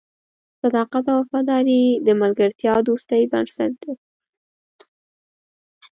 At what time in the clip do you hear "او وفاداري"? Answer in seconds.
1.13-1.81